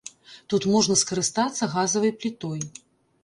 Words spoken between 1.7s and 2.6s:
газавай плітой.